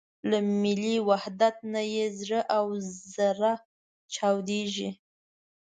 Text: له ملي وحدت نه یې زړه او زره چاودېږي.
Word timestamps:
له 0.29 0.37
ملي 0.61 0.95
وحدت 1.09 1.55
نه 1.73 1.81
یې 1.93 2.05
زړه 2.19 2.39
او 2.57 2.65
زره 3.13 3.53
چاودېږي. 4.13 4.89